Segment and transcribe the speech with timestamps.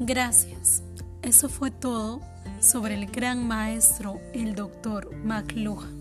[0.00, 0.82] Gracias.
[1.22, 2.20] Eso fue todo
[2.60, 5.97] sobre el gran maestro, el doctor McLuhan.